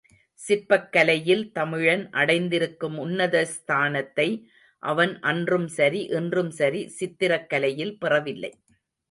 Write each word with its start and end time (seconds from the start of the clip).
சிற்பக் 0.39 0.87
கலையில் 0.91 1.51
தமிழன் 1.51 2.09
அடைந்திருக்கும் 2.11 2.97
உன்னத 2.97 3.43
ஸ்தானத்தை 3.51 4.27
அவன் 4.83 5.13
அன்றும் 5.21 5.67
சரி, 5.67 6.01
இன்றும் 6.13 6.51
சரி, 6.51 6.81
சித்திரக் 6.89 7.49
கலையில் 7.49 7.95
பெறவில்லை. 7.99 8.51